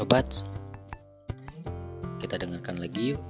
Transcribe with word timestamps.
Sobat, 0.00 0.24
kita 2.24 2.40
dengarkan 2.40 2.80
lagi 2.80 3.12
yuk 3.12 3.20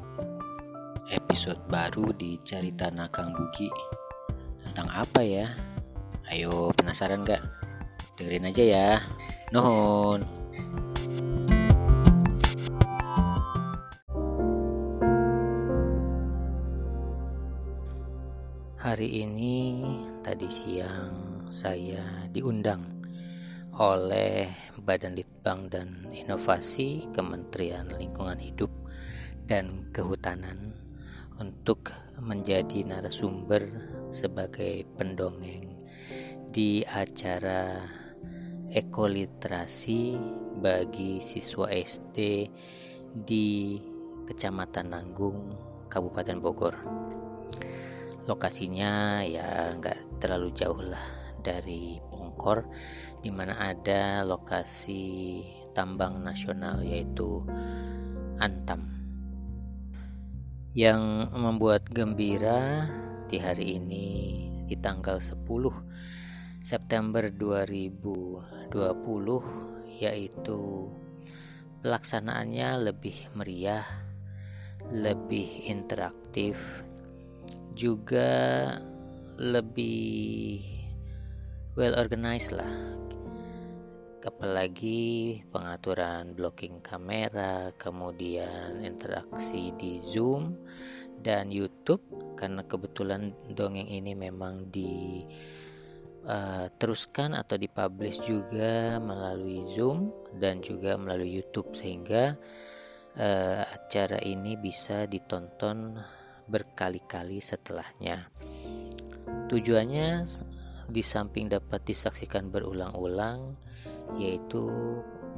episode 1.11 1.59
baru 1.67 2.15
di 2.15 2.39
Cerita 2.47 2.87
Nakang 2.95 3.35
Bugi 3.35 3.67
tentang 4.63 4.87
apa 4.95 5.19
ya? 5.19 5.51
Ayo 6.31 6.71
penasaran 6.79 7.27
gak? 7.27 7.43
Dengerin 8.15 8.55
aja 8.55 8.63
ya. 8.63 8.89
Nuhun. 9.51 10.23
Hari 18.79 19.27
ini 19.27 19.83
tadi 20.23 20.47
siang 20.47 21.51
saya 21.51 22.31
diundang 22.31 23.00
oleh 23.81 24.45
Badan 24.77 25.17
Litbang 25.17 25.73
dan 25.73 26.13
Inovasi 26.13 27.01
Kementerian 27.17 27.89
Lingkungan 27.89 28.37
Hidup 28.37 28.69
dan 29.49 29.89
Kehutanan 29.97 30.77
untuk 31.41 31.89
menjadi 32.21 32.85
narasumber 32.85 33.65
sebagai 34.13 34.85
pendongeng 35.01 35.81
di 36.53 36.85
acara 36.85 37.81
ekoliterasi 38.69 40.21
bagi 40.61 41.25
siswa 41.25 41.73
SD 41.73 42.19
di 43.17 43.81
Kecamatan 44.29 44.93
Nanggung, 44.93 45.57
Kabupaten 45.89 46.37
Bogor. 46.37 46.77
Lokasinya 48.29 49.25
ya 49.25 49.73
nggak 49.73 50.21
terlalu 50.21 50.53
jauh 50.53 50.85
lah 50.85 51.03
dari 51.41 51.97
Pongkor 52.41 52.65
di 53.21 53.29
mana 53.29 53.53
ada 53.61 54.25
lokasi 54.25 55.45
tambang 55.77 56.25
nasional 56.25 56.81
yaitu 56.81 57.45
Antam. 58.41 58.89
Yang 60.73 61.29
membuat 61.37 61.85
gembira 61.93 62.89
di 63.29 63.37
hari 63.37 63.77
ini 63.77 64.09
di 64.65 64.73
tanggal 64.81 65.21
10 65.21 65.37
September 66.65 67.29
2020 67.29 68.73
yaitu 70.01 70.89
pelaksanaannya 71.85 72.89
lebih 72.89 73.37
meriah, 73.37 73.85
lebih 74.89 75.69
interaktif, 75.69 76.57
juga 77.77 78.81
lebih 79.37 80.81
well 81.75 81.95
organized 81.99 82.55
lah 82.55 82.71
apalagi 84.21 85.41
pengaturan 85.49 86.37
blocking 86.37 86.85
kamera 86.85 87.73
kemudian 87.81 88.85
interaksi 88.85 89.73
di 89.81 89.99
zoom 90.05 90.55
dan 91.21 91.53
YouTube 91.53 92.01
karena 92.37 92.65
kebetulan 92.65 93.33
dongeng 93.53 93.89
ini 93.89 94.17
memang 94.17 94.69
di 94.73 95.25
uh, 96.25 96.67
teruskan 96.77 97.37
atau 97.37 97.57
dipublish 97.61 98.25
juga 98.25 98.97
melalui 99.01 99.69
Zoom 99.69 100.13
dan 100.41 100.65
juga 100.65 100.97
melalui 100.97 101.41
YouTube 101.41 101.73
sehingga 101.77 102.37
uh, 103.17 103.63
acara 103.65 104.21
ini 104.25 104.57
bisa 104.57 105.05
ditonton 105.05 106.01
berkali-kali 106.51 107.39
setelahnya. 107.39 108.27
Tujuannya 109.47 110.27
di 110.91 111.03
samping 111.03 111.49
dapat 111.49 111.87
disaksikan 111.87 112.51
berulang-ulang 112.51 113.55
yaitu 114.19 114.67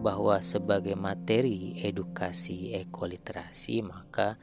bahwa 0.02 0.42
sebagai 0.42 0.98
materi 0.98 1.78
edukasi 1.78 2.74
ekoliterasi 2.74 3.86
maka 3.86 4.40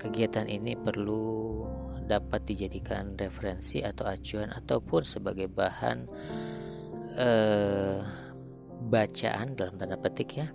kegiatan 0.00 0.48
ini 0.48 0.78
perlu 0.78 1.66
dapat 2.08 2.48
dijadikan 2.48 3.18
referensi 3.20 3.84
atau 3.84 4.08
acuan 4.08 4.48
ataupun 4.48 5.02
sebagai 5.04 5.50
bahan 5.52 6.08
eh, 7.18 8.00
bacaan 8.88 9.52
dalam 9.52 9.76
tanda 9.76 10.00
petik 10.00 10.30
ya 10.40 10.48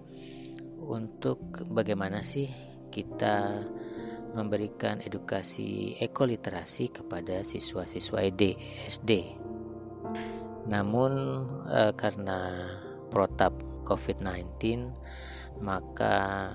untuk 0.82 1.70
bagaimana 1.70 2.26
sih 2.26 2.50
kita 2.90 3.62
memberikan 4.34 4.98
edukasi 4.98 5.94
ekoliterasi 6.02 6.90
kepada 6.90 7.46
siswa-siswa 7.46 8.26
SD, 8.34 8.58
SD 8.90 9.12
namun 10.68 11.44
eh, 11.70 11.92
karena 11.96 12.70
protap 13.12 13.54
COVID-19 13.84 14.90
maka 15.60 16.50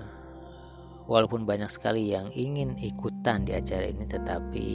walaupun 1.09 1.45
banyak 1.45 1.69
sekali 1.69 2.13
yang 2.13 2.29
ingin 2.33 2.77
ikutan 2.77 3.45
di 3.45 3.57
acara 3.57 3.89
ini 3.89 4.05
tetapi 4.05 4.69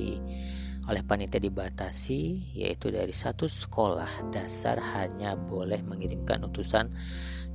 oleh 0.85 1.03
panitia 1.07 1.41
dibatasi 1.41 2.53
yaitu 2.59 2.93
dari 2.93 3.13
satu 3.13 3.49
sekolah 3.49 4.29
dasar 4.35 4.77
hanya 4.77 5.33
boleh 5.39 5.81
mengirimkan 5.81 6.45
utusan 6.45 6.93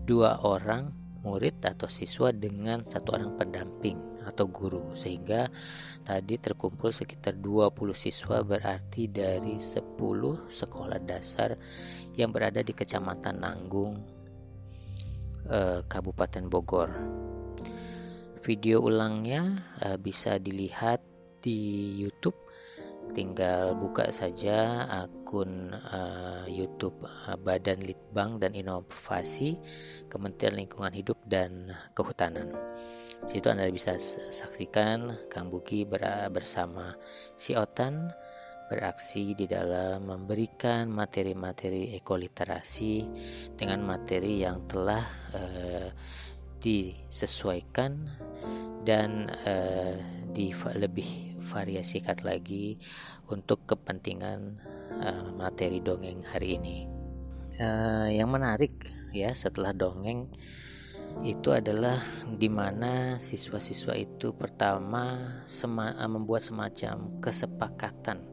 dua 0.10 0.42
orang 0.42 0.90
murid 1.22 1.62
atau 1.62 1.86
siswa 1.92 2.34
dengan 2.34 2.82
satu 2.82 3.14
orang 3.14 3.38
pendamping 3.38 4.09
atau 4.25 4.50
guru 4.50 4.96
sehingga 4.97 5.47
tadi 6.03 6.35
terkumpul 6.40 6.91
sekitar 6.91 7.38
20 7.38 7.75
siswa 7.96 8.41
berarti 8.44 9.07
dari 9.07 9.62
10 9.62 10.00
sekolah 10.50 11.00
dasar 11.03 11.56
yang 12.18 12.34
berada 12.34 12.59
di 12.59 12.74
Kecamatan 12.75 13.41
Nanggung 13.41 14.00
eh, 15.47 15.81
Kabupaten 15.85 16.46
Bogor. 16.47 16.90
Video 18.44 18.84
ulangnya 18.84 19.59
eh, 19.84 19.97
bisa 20.00 20.40
dilihat 20.41 21.03
di 21.40 21.96
YouTube 22.00 22.50
tinggal 23.13 23.74
buka 23.74 24.13
saja 24.13 24.86
akun 24.86 25.74
uh, 25.74 26.46
YouTube 26.46 26.96
uh, 27.06 27.38
Badan 27.41 27.81
Litbang 27.81 28.38
dan 28.38 28.53
Inovasi 28.53 29.57
Kementerian 30.07 30.62
Lingkungan 30.62 30.94
Hidup 30.94 31.18
dan 31.25 31.74
Kehutanan. 31.97 32.53
Situ 33.28 33.47
Anda 33.52 33.68
bisa 33.68 34.00
saksikan 34.31 35.28
Kang 35.28 35.52
Buki 35.52 35.84
bersama 36.30 36.96
si 37.35 37.57
Otan 37.57 38.13
beraksi 38.69 39.34
di 39.34 39.50
dalam 39.50 40.06
memberikan 40.06 40.94
materi-materi 40.94 41.97
ekoliterasi 41.97 42.94
dengan 43.57 43.81
materi 43.81 44.46
yang 44.46 44.62
telah 44.69 45.03
uh, 45.34 45.90
disesuaikan 46.62 48.06
dan 48.85 49.34
uh, 49.44 49.97
di 50.30 50.53
lebih 50.53 51.41
variasikan 51.41 52.22
lagi 52.22 52.78
untuk 53.34 53.66
kepentingan 53.66 54.62
uh, 55.01 55.34
materi 55.34 55.81
dongeng 55.81 56.22
hari 56.30 56.62
ini. 56.62 56.86
Uh, 57.59 58.07
yang 58.07 58.31
menarik 58.31 58.72
ya 59.12 59.34
setelah 59.34 59.74
dongeng 59.74 60.30
itu 61.20 61.52
adalah 61.52 62.00
di 62.40 62.47
mana 62.47 63.20
siswa-siswa 63.20 63.94
itu 64.00 64.31
pertama 64.31 65.36
sema 65.44 65.92
membuat 66.08 66.47
semacam 66.47 67.12
kesepakatan 67.20 68.24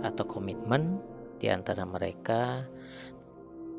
atau 0.00 0.24
komitmen 0.24 0.98
di 1.36 1.52
antara 1.52 1.82
mereka 1.84 2.64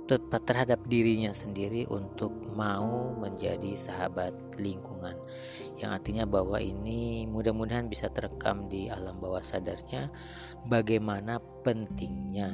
terhadap 0.07 0.83
dirinya 0.91 1.31
sendiri 1.31 1.87
untuk 1.87 2.31
mau 2.53 3.15
menjadi 3.15 3.73
sahabat 3.79 4.35
lingkungan 4.59 5.15
yang 5.81 5.95
artinya 5.95 6.23
bahwa 6.23 6.61
ini 6.61 7.25
mudah-mudahan 7.25 7.89
bisa 7.89 8.07
terekam 8.07 8.69
di 8.69 8.87
alam 8.87 9.17
bawah 9.17 9.41
sadarnya 9.41 10.07
bagaimana 10.69 11.41
pentingnya 11.65 12.53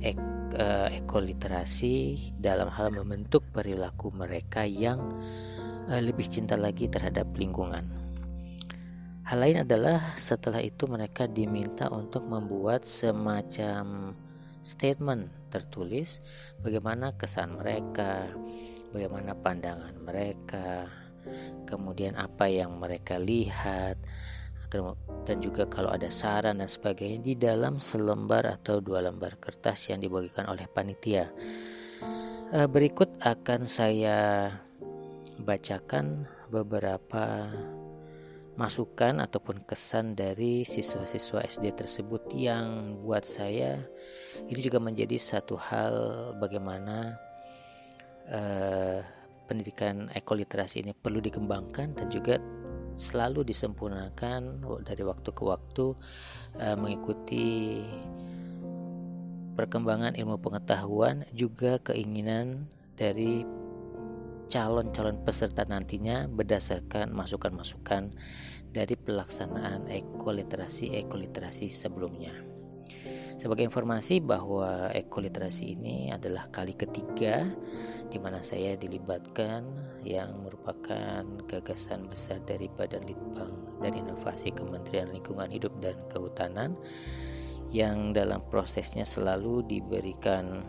ek, 0.00 0.18
uh, 0.56 0.88
ekoliterasi 0.90 2.32
dalam 2.40 2.72
hal 2.72 2.90
membentuk 2.90 3.44
perilaku 3.52 4.10
mereka 4.10 4.64
yang 4.64 4.98
uh, 5.86 6.00
lebih 6.00 6.26
cinta 6.26 6.56
lagi 6.56 6.88
terhadap 6.88 7.28
lingkungan. 7.36 7.84
Hal 9.28 9.44
lain 9.44 9.60
adalah 9.60 10.16
setelah 10.16 10.64
itu 10.64 10.88
mereka 10.88 11.28
diminta 11.28 11.92
untuk 11.92 12.24
membuat 12.24 12.88
semacam 12.88 14.16
statement 14.68 15.32
tertulis 15.48 16.20
bagaimana 16.60 17.16
kesan 17.16 17.56
mereka, 17.56 18.28
bagaimana 18.92 19.32
pandangan 19.32 19.96
mereka, 20.04 20.92
kemudian 21.64 22.20
apa 22.20 22.52
yang 22.52 22.76
mereka 22.76 23.16
lihat, 23.16 23.96
dan 25.24 25.40
juga 25.40 25.64
kalau 25.64 25.88
ada 25.88 26.12
saran 26.12 26.60
dan 26.60 26.68
sebagainya 26.68 27.24
di 27.24 27.34
dalam 27.40 27.80
selembar 27.80 28.44
atau 28.44 28.84
dua 28.84 29.00
lembar 29.00 29.40
kertas 29.40 29.88
yang 29.88 30.04
dibagikan 30.04 30.44
oleh 30.44 30.68
panitia. 30.68 31.32
Eh, 32.48 32.68
berikut 32.68 33.08
akan 33.24 33.64
saya 33.64 34.52
bacakan 35.40 36.28
beberapa 36.48 37.48
masukan 38.58 39.22
ataupun 39.22 39.62
kesan 39.62 40.18
dari 40.18 40.66
siswa-siswa 40.66 41.46
SD 41.46 41.78
tersebut 41.78 42.26
yang 42.34 42.98
buat 43.06 43.22
saya 43.22 43.78
ini 44.50 44.58
juga 44.58 44.82
menjadi 44.82 45.14
satu 45.14 45.54
hal 45.54 45.94
bagaimana 46.42 47.14
uh, 48.26 48.98
pendidikan 49.46 50.10
ekoliterasi 50.10 50.82
ini 50.82 50.90
perlu 50.90 51.22
dikembangkan 51.22 51.94
dan 51.94 52.10
juga 52.10 52.42
selalu 52.98 53.46
disempurnakan 53.46 54.66
dari 54.82 55.06
waktu 55.06 55.30
ke 55.30 55.42
waktu 55.46 55.94
uh, 56.58 56.74
mengikuti 56.74 57.86
perkembangan 59.54 60.18
ilmu 60.18 60.34
pengetahuan 60.42 61.22
juga 61.30 61.78
keinginan 61.78 62.66
dari 62.98 63.46
calon-calon 64.48 65.20
peserta 65.22 65.68
nantinya 65.68 66.24
berdasarkan 66.26 67.12
masukan-masukan 67.12 68.12
dari 68.72 68.96
pelaksanaan 68.96 69.88
ekoliterasi-ekoliterasi 69.88 71.68
sebelumnya. 71.68 72.32
Sebagai 73.38 73.70
informasi 73.70 74.18
bahwa 74.18 74.90
ekoliterasi 74.90 75.78
ini 75.78 76.10
adalah 76.10 76.50
kali 76.50 76.74
ketiga 76.74 77.46
di 78.10 78.18
mana 78.18 78.42
saya 78.42 78.74
dilibatkan 78.74 79.62
yang 80.02 80.42
merupakan 80.42 81.22
gagasan 81.46 82.10
besar 82.10 82.42
dari 82.42 82.66
Badan 82.66 83.06
Litbang 83.06 83.78
dan 83.78 83.94
Inovasi 83.94 84.50
Kementerian 84.50 85.14
Lingkungan 85.14 85.54
Hidup 85.54 85.70
dan 85.78 85.94
Kehutanan 86.10 86.74
yang 87.70 88.10
dalam 88.10 88.42
prosesnya 88.50 89.06
selalu 89.06 89.62
diberikan 89.70 90.66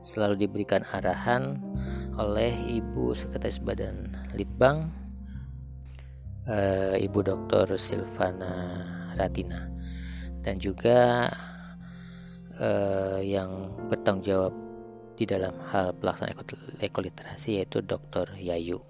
selalu 0.00 0.48
diberikan 0.48 0.80
arahan 0.96 1.60
oleh 2.18 2.54
Ibu 2.80 3.14
Sekretaris 3.14 3.58
Badan 3.58 4.14
Litbang 4.38 4.90
uh, 6.46 6.96
Ibu 6.96 7.18
Dr. 7.24 7.74
Silvana 7.74 8.84
Ratina 9.18 9.70
dan 10.44 10.60
juga 10.60 11.30
uh, 12.60 13.20
yang 13.22 13.72
bertanggung 13.88 14.26
jawab 14.26 14.54
di 15.14 15.24
dalam 15.24 15.54
hal 15.70 15.94
pelaksanaan 15.94 16.42
ekoliterasi 16.82 17.62
yaitu 17.62 17.78
Dr. 17.80 18.34
Yayu. 18.34 18.82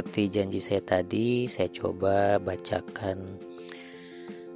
Seperti 0.00 0.32
janji 0.32 0.64
saya 0.64 0.80
tadi, 0.80 1.44
saya 1.44 1.68
coba 1.68 2.40
bacakan 2.40 3.36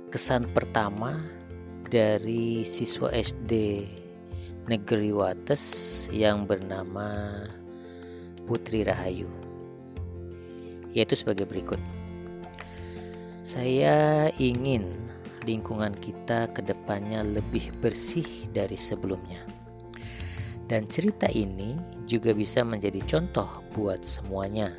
kesan 0.08 0.48
pertama 0.56 1.20
dari 1.84 2.64
siswa 2.64 3.12
SD 3.12 3.84
Negeri 4.72 5.12
Wates 5.12 6.08
yang 6.08 6.48
bernama 6.48 7.44
Putri 8.48 8.88
Rahayu 8.88 9.28
yaitu 10.96 11.12
sebagai 11.12 11.44
berikut. 11.44 11.76
Saya 13.44 14.32
ingin 14.40 14.96
lingkungan 15.44 15.92
kita 16.00 16.48
ke 16.56 16.64
depannya 16.64 17.20
lebih 17.20 17.68
bersih 17.84 18.48
dari 18.56 18.80
sebelumnya. 18.80 19.44
Dan 20.72 20.88
cerita 20.88 21.28
ini 21.28 21.76
juga 22.08 22.32
bisa 22.32 22.64
menjadi 22.64 23.04
contoh 23.04 23.60
buat 23.76 24.00
semuanya 24.08 24.72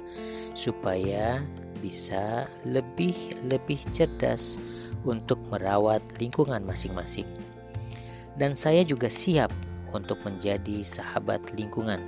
supaya 0.56 1.44
bisa 1.84 2.50
lebih-lebih 2.66 3.78
cerdas 3.94 4.58
untuk 5.06 5.38
merawat 5.54 6.02
lingkungan 6.18 6.66
masing-masing. 6.66 7.30
Dan 8.40 8.58
saya 8.58 8.82
juga 8.82 9.12
siap 9.12 9.54
untuk 9.94 10.18
menjadi 10.26 10.82
sahabat 10.82 11.54
lingkungan. 11.54 12.02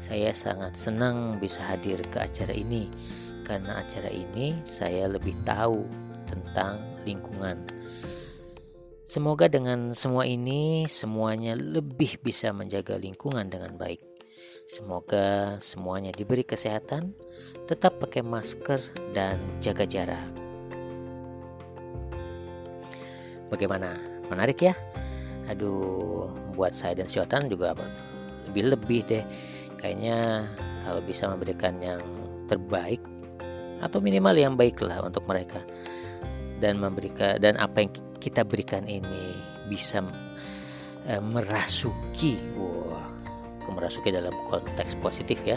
Saya 0.00 0.32
sangat 0.32 0.78
senang 0.78 1.36
bisa 1.42 1.60
hadir 1.60 2.00
ke 2.08 2.24
acara 2.24 2.54
ini 2.56 2.88
karena 3.44 3.82
acara 3.84 4.08
ini 4.08 4.56
saya 4.64 5.10
lebih 5.10 5.36
tahu 5.44 5.84
tentang 6.30 6.80
lingkungan. 7.04 7.60
Semoga 9.10 9.50
dengan 9.50 9.90
semua 9.90 10.22
ini 10.22 10.86
semuanya 10.86 11.58
lebih 11.58 12.22
bisa 12.22 12.54
menjaga 12.54 12.94
lingkungan 12.94 13.50
dengan 13.50 13.74
baik. 13.74 14.09
Semoga 14.70 15.58
semuanya 15.58 16.14
diberi 16.14 16.46
kesehatan, 16.46 17.10
tetap 17.66 17.98
pakai 17.98 18.22
masker 18.22 18.78
dan 19.10 19.42
jaga 19.58 19.82
jarak. 19.82 20.30
Bagaimana? 23.50 23.98
Menarik 24.30 24.62
ya? 24.62 24.78
Aduh, 25.50 26.30
buat 26.54 26.70
saya 26.70 27.02
dan 27.02 27.10
Siotan 27.10 27.50
juga 27.50 27.74
lebih-lebih 28.46 29.10
deh. 29.10 29.24
Kayaknya 29.74 30.46
kalau 30.86 31.02
bisa 31.02 31.26
memberikan 31.26 31.74
yang 31.82 31.98
terbaik 32.46 33.02
atau 33.82 33.98
minimal 33.98 34.38
yang 34.38 34.54
baiklah 34.54 35.02
untuk 35.02 35.26
mereka 35.26 35.58
dan 36.62 36.78
memberikan 36.78 37.42
dan 37.42 37.58
apa 37.58 37.82
yang 37.82 37.90
kita 38.22 38.46
berikan 38.46 38.86
ini 38.86 39.34
bisa 39.66 39.98
e, 41.10 41.18
merasuki 41.18 42.38
wah 42.54 42.79
merasuki 43.72 44.12
dalam 44.12 44.34
konteks 44.50 44.98
positif 44.98 45.40
ya 45.46 45.56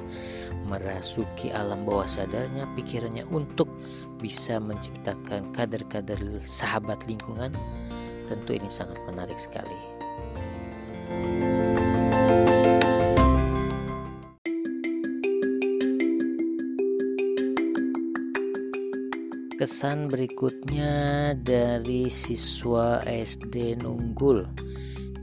merasuki 0.66 1.50
alam 1.52 1.84
bawah 1.84 2.08
sadarnya 2.08 2.70
pikirannya 2.78 3.26
untuk 3.34 3.68
bisa 4.22 4.58
menciptakan 4.62 5.52
kader-kader 5.52 6.20
sahabat 6.48 7.04
lingkungan 7.10 7.52
tentu 8.32 8.56
ini 8.56 8.72
sangat 8.72 8.98
menarik 9.10 9.38
sekali. 9.38 9.94
kesan 19.64 20.12
berikutnya 20.12 21.32
dari 21.40 22.12
siswa 22.12 23.00
SD 23.08 23.80
Nunggul. 23.80 24.44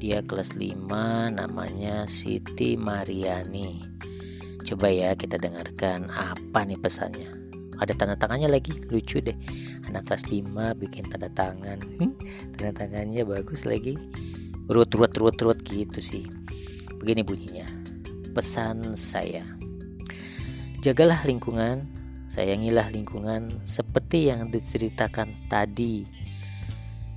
Dia 0.01 0.25
kelas 0.25 0.57
5 0.57 0.89
namanya 1.29 2.09
Siti 2.09 2.73
Mariani. 2.81 3.85
Coba 4.65 4.89
ya 4.89 5.13
kita 5.13 5.37
dengarkan 5.37 6.09
apa 6.09 6.65
nih 6.65 6.81
pesannya. 6.81 7.29
Ada 7.77 7.93
tanda 7.93 8.17
tangannya 8.17 8.49
lagi, 8.49 8.73
lucu 8.89 9.21
deh. 9.21 9.37
Anak 9.93 10.09
kelas 10.09 10.33
5 10.33 10.73
bikin 10.81 11.05
tanda 11.13 11.29
tangan. 11.37 11.85
tanda 12.57 12.73
tangannya 12.73 13.29
bagus 13.29 13.69
lagi. 13.69 14.01
Rut 14.73 14.89
rut 14.97 15.13
rut 15.21 15.37
rut 15.37 15.61
gitu 15.69 16.01
sih. 16.01 16.25
Begini 16.97 17.21
bunyinya. 17.21 17.69
Pesan 18.33 18.97
saya. 18.97 19.45
Jagalah 20.81 21.21
lingkungan 21.29 22.01
Sayangilah 22.31 22.95
lingkungan 22.95 23.59
seperti 23.67 24.31
yang 24.31 24.55
diceritakan 24.55 25.51
tadi. 25.51 26.07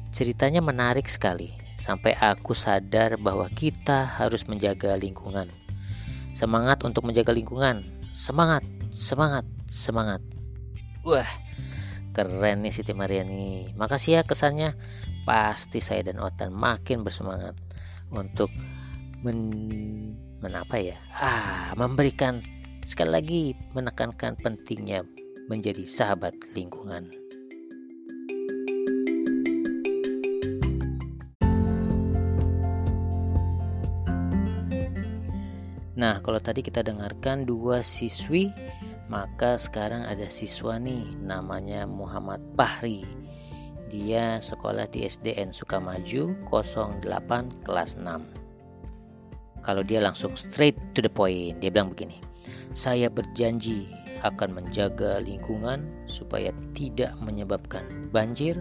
Ceritanya 0.09 0.57
menarik 0.57 1.05
sekali, 1.05 1.53
sampai 1.83 2.15
aku 2.15 2.55
sadar 2.55 3.19
bahwa 3.19 3.51
kita 3.51 4.07
harus 4.07 4.47
menjaga 4.47 4.95
lingkungan. 4.95 5.51
Semangat 6.31 6.79
untuk 6.87 7.03
menjaga 7.03 7.35
lingkungan. 7.35 7.83
Semangat, 8.15 8.63
semangat, 8.95 9.43
semangat. 9.67 10.23
Wah, 11.03 11.27
keren 12.15 12.63
nih 12.63 12.71
Siti 12.71 12.95
Mariani. 12.95 13.75
Makasih 13.75 14.15
ya 14.15 14.21
kesannya. 14.23 14.79
Pasti 15.27 15.83
saya 15.83 16.07
dan 16.07 16.23
Otan 16.23 16.55
makin 16.55 17.03
bersemangat 17.03 17.59
untuk 18.15 18.47
men, 19.19 19.51
men 20.39 20.55
apa 20.55 20.79
ya? 20.79 20.95
Ah, 21.19 21.75
memberikan 21.75 22.39
sekali 22.87 23.11
lagi 23.11 23.43
menekankan 23.75 24.39
pentingnya 24.39 25.03
menjadi 25.51 25.83
sahabat 25.83 26.31
lingkungan. 26.55 27.22
Nah, 36.03 36.19
kalau 36.19 36.35
tadi 36.43 36.59
kita 36.59 36.83
dengarkan 36.83 37.47
dua 37.47 37.79
siswi, 37.79 38.51
maka 39.07 39.55
sekarang 39.55 40.03
ada 40.03 40.27
siswa 40.27 40.75
nih 40.75 41.15
namanya 41.23 41.87
Muhammad 41.87 42.43
Bahri. 42.59 43.07
Dia 43.87 44.43
sekolah 44.43 44.91
di 44.91 45.07
SDN 45.07 45.55
Sukamaju 45.55 46.35
08 46.51 47.63
kelas 47.63 47.95
6. 47.95 49.63
Kalau 49.63 49.79
dia 49.79 50.03
langsung 50.03 50.35
straight 50.35 50.75
to 50.91 50.99
the 50.99 51.07
point, 51.07 51.63
dia 51.63 51.71
bilang 51.71 51.95
begini. 51.95 52.19
Saya 52.75 53.07
berjanji 53.07 53.87
akan 54.27 54.59
menjaga 54.59 55.23
lingkungan 55.23 55.87
supaya 56.11 56.51
tidak 56.75 57.15
menyebabkan 57.23 58.11
banjir, 58.11 58.59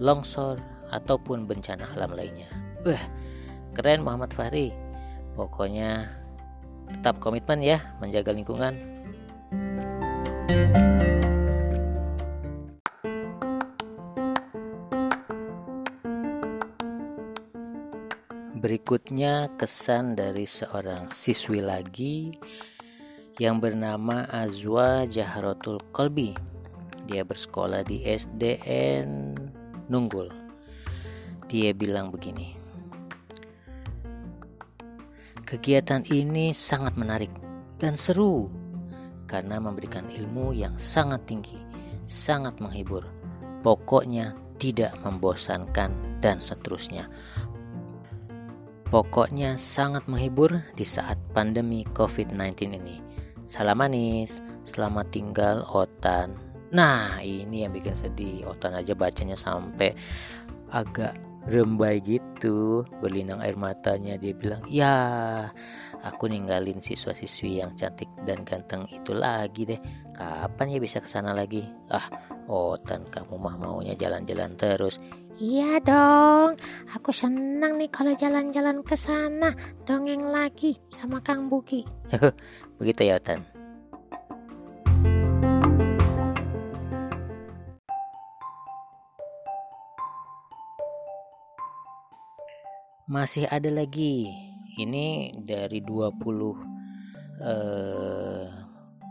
longsor, 0.00 0.56
ataupun 0.96 1.44
bencana 1.44 1.92
alam 1.92 2.16
lainnya. 2.16 2.48
Wah, 2.88 3.04
keren 3.76 4.00
Muhammad 4.00 4.32
Fahri. 4.32 4.72
Pokoknya 5.36 6.23
tetap 6.90 7.20
komitmen 7.20 7.60
ya 7.60 7.80
menjaga 8.00 8.32
lingkungan. 8.32 8.94
Berikutnya 18.64 19.52
kesan 19.60 20.16
dari 20.16 20.48
seorang 20.48 21.12
siswi 21.12 21.60
lagi 21.60 22.32
yang 23.36 23.60
bernama 23.60 24.24
Azwa 24.32 25.04
Jahrotul 25.04 25.84
Kolbi. 25.92 26.32
dia 27.04 27.20
bersekolah 27.20 27.84
di 27.84 28.00
SDN 28.08 29.36
Nunggul. 29.92 30.32
Dia 31.52 31.76
bilang 31.76 32.08
begini. 32.08 32.63
Kegiatan 35.44 36.08
ini 36.08 36.56
sangat 36.56 36.96
menarik 36.96 37.28
dan 37.76 38.00
seru 38.00 38.48
karena 39.28 39.60
memberikan 39.60 40.08
ilmu 40.08 40.56
yang 40.56 40.72
sangat 40.80 41.28
tinggi, 41.28 41.60
sangat 42.08 42.56
menghibur. 42.64 43.04
Pokoknya 43.60 44.32
tidak 44.56 44.96
membosankan 45.04 45.92
dan 46.24 46.40
seterusnya. 46.40 47.12
Pokoknya 48.88 49.60
sangat 49.60 50.08
menghibur 50.08 50.64
di 50.80 50.86
saat 50.88 51.20
pandemi 51.36 51.84
COVID-19 51.92 52.80
ini. 52.80 53.04
Salam 53.44 53.84
manis, 53.84 54.40
selamat 54.64 55.12
tinggal 55.12 55.60
Otan. 55.68 56.40
Nah, 56.72 57.20
ini 57.20 57.68
yang 57.68 57.76
bikin 57.76 57.92
sedih. 57.92 58.48
Otan 58.48 58.72
aja 58.80 58.96
bacanya 58.96 59.36
sampai 59.36 59.92
agak 60.72 61.12
rembai 61.44 62.00
gitu 62.00 62.84
berlinang 63.04 63.40
air 63.44 63.56
matanya 63.56 64.16
dia 64.16 64.32
bilang 64.32 64.64
ya 64.64 64.96
aku 66.04 66.28
ninggalin 66.28 66.80
siswa-siswi 66.80 67.60
yang 67.60 67.72
cantik 67.76 68.08
dan 68.24 68.44
ganteng 68.44 68.88
itu 68.88 69.12
lagi 69.12 69.68
deh 69.68 69.80
kapan 70.16 70.76
ya 70.76 70.78
bisa 70.80 71.00
ke 71.00 71.08
sana 71.08 71.36
lagi 71.36 71.64
ah 71.92 72.08
Otan 72.44 73.08
kamu 73.08 73.40
mah 73.40 73.56
maunya 73.56 73.96
jalan-jalan 73.96 74.52
terus 74.60 75.00
Iya 75.34 75.82
dong, 75.82 76.54
aku 76.94 77.10
senang 77.10 77.74
nih 77.74 77.90
kalau 77.90 78.14
jalan-jalan 78.14 78.86
ke 78.86 78.94
sana, 78.94 79.50
dongeng 79.82 80.22
lagi 80.22 80.78
sama 80.94 81.18
Kang 81.26 81.50
Buki. 81.50 81.82
Begitu 82.78 83.10
ya 83.10 83.18
Otan. 83.18 83.42
Masih 93.14 93.46
ada 93.46 93.70
lagi. 93.70 94.26
Ini 94.74 95.38
dari 95.38 95.78
20 95.78 96.18
eh 97.38 98.50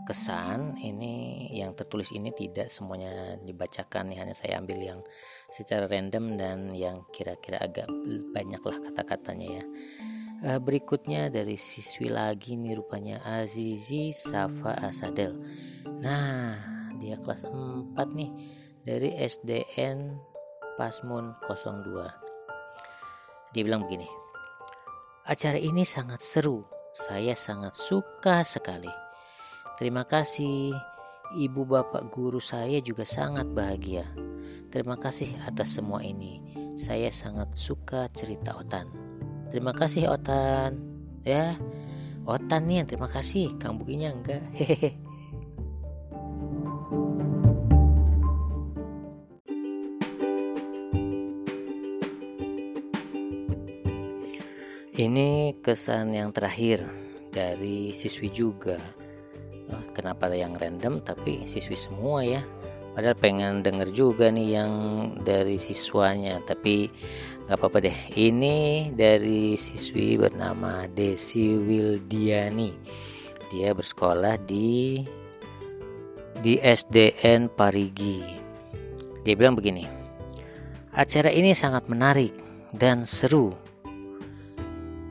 kesan. 0.04 0.76
Ini 0.76 1.12
yang 1.56 1.72
tertulis 1.72 2.12
ini 2.12 2.28
tidak 2.36 2.68
semuanya 2.68 3.40
dibacakan 3.40 4.12
hanya 4.12 4.36
saya 4.36 4.60
ambil 4.60 4.76
yang 4.76 5.00
secara 5.48 5.88
random 5.88 6.36
dan 6.36 6.76
yang 6.76 7.08
kira-kira 7.16 7.64
agak 7.64 7.88
banyaklah 8.36 8.76
kata-katanya 8.92 9.64
ya. 9.64 9.64
Uh, 10.44 10.60
berikutnya 10.60 11.32
dari 11.32 11.56
siswi 11.56 12.12
lagi 12.12 12.60
nih 12.60 12.76
rupanya. 12.76 13.24
Azizi 13.24 14.12
Safa 14.12 14.84
Asadel. 14.84 15.32
Nah 16.04 16.60
dia 17.00 17.16
kelas 17.24 17.48
4 17.48 17.96
nih. 18.12 18.30
Dari 18.84 19.16
SDN 19.16 20.20
Pasmun 20.76 21.32
02 21.48 22.23
dia 23.54 23.62
bilang 23.62 23.86
begini 23.86 24.10
acara 25.30 25.56
ini 25.56 25.86
sangat 25.86 26.20
seru 26.20 26.66
saya 26.90 27.38
sangat 27.38 27.78
suka 27.78 28.42
sekali 28.42 28.90
Terima 29.74 30.06
kasih, 30.06 30.70
ibu 31.34 31.66
bapak 31.66 32.06
guru 32.14 32.38
saya 32.38 32.78
juga 32.78 33.02
sangat 33.02 33.50
bahagia. 33.50 34.06
Terima 34.70 34.94
kasih 34.94 35.34
atas 35.42 35.74
semua 35.74 35.98
ini. 35.98 36.38
Saya 36.78 37.10
sangat 37.10 37.58
suka 37.58 38.06
cerita 38.14 38.54
Otan. 38.54 38.86
Terima 39.50 39.74
kasih 39.74 40.14
Otan. 40.14 40.78
Ya, 41.26 41.58
Otan 42.22 42.70
nih 42.70 42.82
yang 42.82 42.88
terima 42.90 43.10
kasih. 43.10 43.50
Kang 43.58 43.82
Bukinya 43.82 44.14
enggak. 44.14 44.46
Hehehe. 44.58 45.03
Kesan 55.74 56.14
yang 56.14 56.30
terakhir 56.30 56.86
dari 57.34 57.90
siswi 57.90 58.30
juga. 58.30 58.78
Kenapa 59.90 60.30
yang 60.30 60.54
random 60.54 61.02
tapi 61.02 61.50
siswi 61.50 61.74
semua 61.74 62.22
ya. 62.22 62.46
Padahal 62.94 63.18
pengen 63.18 63.66
denger 63.66 63.90
juga 63.90 64.30
nih 64.30 64.54
yang 64.54 64.72
dari 65.26 65.58
siswanya 65.58 66.38
tapi 66.46 66.86
nggak 67.50 67.58
apa-apa 67.58 67.90
deh. 67.90 67.98
Ini 68.14 68.94
dari 68.94 69.58
siswi 69.58 70.14
bernama 70.14 70.86
Desi 70.86 71.58
Wildiani. 71.58 72.70
Dia 73.50 73.74
bersekolah 73.74 74.38
di 74.46 75.02
di 76.38 76.54
SDN 76.62 77.50
Parigi. 77.50 78.22
Dia 79.26 79.34
bilang 79.34 79.58
begini 79.58 79.82
acara 80.94 81.34
ini 81.34 81.50
sangat 81.50 81.90
menarik 81.90 82.30
dan 82.70 83.02
seru 83.02 83.63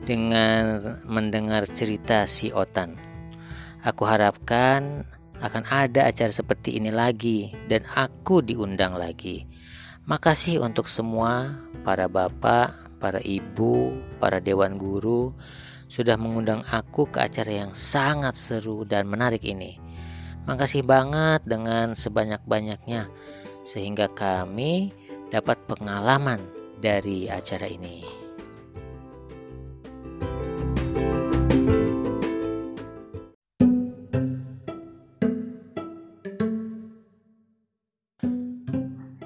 dengan 0.04 1.00
mendengar 1.08 1.64
cerita 1.68 2.28
si 2.28 2.52
Otan 2.52 3.14
Aku 3.84 4.08
harapkan 4.08 5.04
akan 5.44 5.68
ada 5.68 6.08
acara 6.08 6.32
seperti 6.32 6.80
ini 6.80 6.88
lagi 6.88 7.52
dan 7.68 7.84
aku 7.92 8.40
diundang 8.40 8.96
lagi. 8.96 9.44
Makasih 10.08 10.64
untuk 10.64 10.88
semua 10.88 11.52
para 11.84 12.08
bapak, 12.08 12.96
para 12.96 13.20
ibu, 13.20 13.92
para 14.16 14.40
dewan 14.40 14.80
guru 14.80 15.36
sudah 15.92 16.16
mengundang 16.16 16.64
aku 16.64 17.04
ke 17.12 17.20
acara 17.20 17.68
yang 17.68 17.76
sangat 17.76 18.40
seru 18.40 18.88
dan 18.88 19.04
menarik 19.04 19.44
ini. 19.44 19.76
Makasih 20.48 20.80
banget 20.80 21.44
dengan 21.44 21.92
sebanyak-banyaknya 21.92 23.12
sehingga 23.68 24.08
kami 24.16 24.96
dapat 25.28 25.60
pengalaman 25.68 26.40
dari 26.80 27.28
acara 27.28 27.68
ini. 27.68 28.23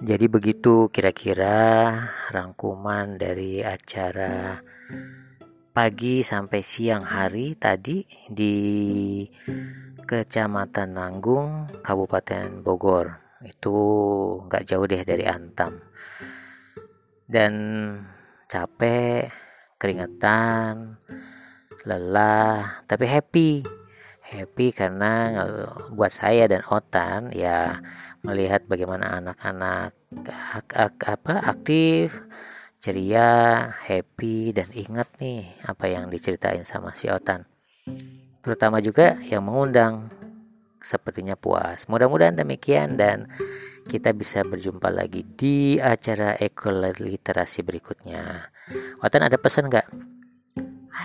Jadi 0.09 0.25
begitu 0.25 0.89
kira-kira 0.89 1.93
rangkuman 2.33 3.21
dari 3.21 3.61
acara 3.61 4.57
pagi 5.69 6.25
sampai 6.25 6.65
siang 6.65 7.05
hari 7.05 7.61
tadi 7.61 8.09
di 8.25 8.57
Kecamatan 10.09 10.97
Nanggung, 10.97 11.69
Kabupaten 11.85 12.65
Bogor. 12.65 13.37
Itu 13.45 13.77
nggak 14.49 14.65
jauh 14.65 14.89
deh 14.89 15.05
dari 15.05 15.29
Antam. 15.29 15.77
Dan 17.29 17.53
capek, 18.49 19.29
keringetan, 19.77 20.97
lelah, 21.85 22.81
tapi 22.89 23.05
happy. 23.05 23.78
Happy 24.29 24.77
karena 24.77 25.33
buat 25.89 26.13
saya 26.13 26.45
dan 26.45 26.61
Otan 26.69 27.33
ya 27.33 27.81
melihat 28.21 28.61
bagaimana 28.69 29.17
anak-anak 29.17 29.97
ak 30.29 30.69
ak 30.77 31.01
apa 31.01 31.49
aktif 31.49 32.21
ceria 32.77 33.73
happy 33.89 34.53
dan 34.53 34.69
ingat 34.77 35.09
nih 35.17 35.49
apa 35.65 35.89
yang 35.89 36.13
diceritain 36.13 36.69
sama 36.69 36.93
si 36.93 37.09
Otan. 37.09 37.49
Terutama 38.45 38.85
juga 38.85 39.17
yang 39.25 39.49
mengundang 39.49 40.13
sepertinya 40.85 41.33
puas. 41.33 41.89
Mudah-mudahan 41.89 42.37
demikian 42.37 43.01
dan 43.01 43.33
kita 43.89 44.13
bisa 44.13 44.45
berjumpa 44.45 44.93
lagi 44.93 45.25
di 45.25 45.81
acara 45.81 46.37
ekoliterasi 46.37 47.65
berikutnya. 47.65 48.53
Otan 49.01 49.25
ada 49.25 49.41
pesan 49.41 49.73
nggak? 49.73 49.89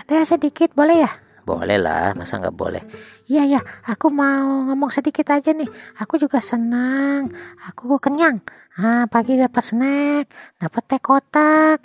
Ada 0.04 0.36
sedikit 0.36 0.76
boleh 0.76 1.08
ya 1.08 1.12
boleh 1.44 1.78
lah, 1.78 2.16
masa 2.16 2.40
nggak 2.40 2.56
boleh? 2.56 2.82
Iya 3.28 3.56
ya, 3.56 3.60
aku 3.84 4.08
mau 4.08 4.64
ngomong 4.68 4.88
sedikit 4.88 5.28
aja 5.30 5.52
nih. 5.52 5.68
Aku 6.00 6.16
juga 6.16 6.40
senang. 6.40 7.28
Aku 7.68 8.00
kenyang. 8.00 8.40
Ah, 8.74 9.06
pagi 9.06 9.38
dapat 9.38 9.62
snack, 9.62 10.26
dapat 10.58 10.82
teh 10.90 10.98
kotak, 10.98 11.84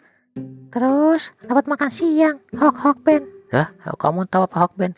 terus 0.73 1.35
dapat 1.45 1.69
makan 1.69 1.91
siang. 1.93 2.41
Hok 2.55 2.75
hok 2.81 2.97
ben. 3.05 3.23
Hah, 3.53 3.69
kamu 3.97 4.25
tahu 4.25 4.49
apa 4.49 4.57
hok 4.65 4.73
ben? 4.79 4.97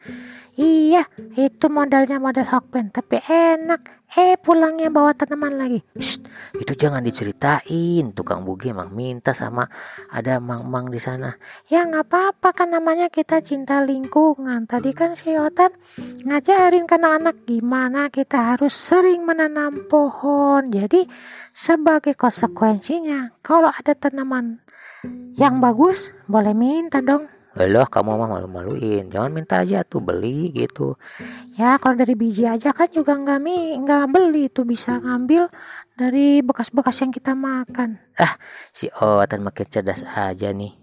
Iya, 0.61 1.09
itu 1.41 1.73
modalnya 1.73 2.21
modal 2.21 2.45
Hokben, 2.45 2.93
tapi 2.93 3.17
enak. 3.17 3.97
Eh, 4.11 4.35
pulangnya 4.35 4.91
bawa 4.91 5.15
tanaman 5.15 5.55
lagi. 5.55 5.79
Shh, 5.95 6.19
itu 6.59 6.75
jangan 6.75 6.99
diceritain. 6.99 8.11
Tukang 8.11 8.43
bugi 8.43 8.75
emang 8.75 8.91
minta 8.91 9.31
sama 9.31 9.65
ada 10.11 10.37
mang-mang 10.43 10.91
di 10.91 10.99
sana. 10.99 11.31
Ya 11.71 11.87
nggak 11.87 12.11
apa-apa 12.11 12.51
kan 12.51 12.75
namanya 12.75 13.07
kita 13.07 13.39
cinta 13.39 13.79
lingkungan. 13.79 14.67
Tadi 14.67 14.91
kan 14.91 15.15
si 15.15 15.31
Otan 15.39 15.71
ngajarin 16.27 16.85
ke 16.85 16.99
anak-anak 16.99 17.47
gimana 17.47 18.11
kita 18.11 18.53
harus 18.53 18.75
sering 18.75 19.23
menanam 19.23 19.87
pohon. 19.87 20.67
Jadi 20.67 21.07
sebagai 21.55 22.11
konsekuensinya, 22.13 23.39
kalau 23.39 23.71
ada 23.71 23.95
tanaman 23.95 24.59
yang 25.39 25.63
bagus, 25.63 26.11
boleh 26.27 26.51
minta 26.51 26.99
dong 26.99 27.31
loh 27.59 27.83
kamu 27.83 28.15
mah 28.15 28.29
malu-maluin. 28.39 29.11
Jangan 29.11 29.31
minta 29.31 29.59
aja 29.59 29.83
tuh 29.83 29.99
beli 29.99 30.55
gitu. 30.55 30.95
Ya 31.59 31.75
kalau 31.75 31.99
dari 31.99 32.15
biji 32.15 32.47
aja 32.47 32.71
kan 32.71 32.87
juga 32.87 33.19
nggak 33.19 33.39
mi 33.43 33.75
nggak 33.75 34.07
beli 34.07 34.47
tuh. 34.47 34.63
Bisa 34.63 35.03
ngambil 35.03 35.51
dari 35.99 36.39
bekas-bekas 36.39 37.03
yang 37.03 37.11
kita 37.11 37.35
makan. 37.35 37.99
Ah 38.15 38.39
si 38.71 38.87
Otan 38.95 39.43
makin 39.43 39.67
cerdas 39.67 40.07
aja 40.07 40.55
nih. 40.55 40.79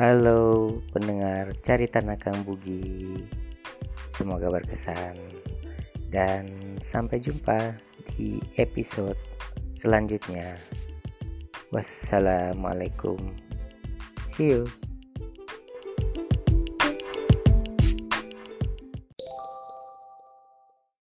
Halo 0.00 0.80
pendengar 0.96 1.52
Cari 1.60 1.84
Tanah 1.84 2.16
Kang 2.16 2.40
Bugi 2.40 3.20
Semoga 4.20 4.52
berkesan. 4.52 5.16
Dan 6.12 6.76
sampai 6.84 7.24
jumpa 7.24 7.72
di 8.12 8.36
episode 8.60 9.16
selanjutnya. 9.72 10.60
Wassalamualaikum. 11.72 13.16
See 14.28 14.52
you 14.52 14.68